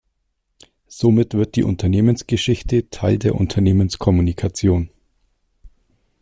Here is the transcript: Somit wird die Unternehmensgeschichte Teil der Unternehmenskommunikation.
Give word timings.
Somit 0.87 1.35
wird 1.35 1.55
die 1.55 1.63
Unternehmensgeschichte 1.63 2.89
Teil 2.89 3.19
der 3.19 3.35
Unternehmenskommunikation. 3.35 4.89